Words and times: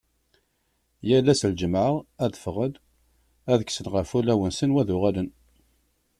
Yal 1.07 1.27
ass 1.31 1.41
n 1.43 1.49
lǧemɛa 1.53 1.89
ad 2.23 2.29
d-ffɣen 2.33 2.73
ad 3.51 3.59
kksen 3.67 3.87
ɣef 3.93 4.09
ulawen-nsen 4.17 4.73
u 4.73 4.77
ad 4.81 4.89
uɣalen. 4.95 5.29